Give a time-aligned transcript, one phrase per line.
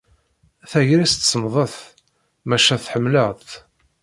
[0.69, 1.75] Tagrest semmḍet,
[2.47, 3.51] maca tḥemmled-tt.